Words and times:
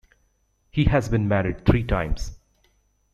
He 0.71 0.85
has 0.85 1.09
been 1.09 1.27
married 1.27 1.63
three 1.63 1.83
times. 1.83 2.35